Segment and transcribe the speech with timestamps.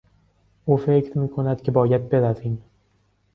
[0.65, 2.63] او فکر میکند که باید برویم.